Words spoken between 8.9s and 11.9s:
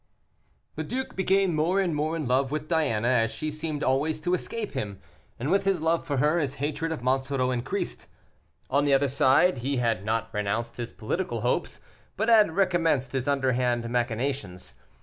other side he had not renounced his political hopes,